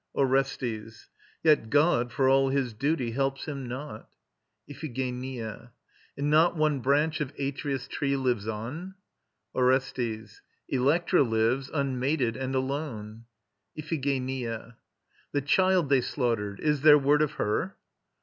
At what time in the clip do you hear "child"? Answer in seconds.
15.41-15.89